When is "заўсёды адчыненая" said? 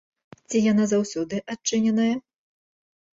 0.93-2.09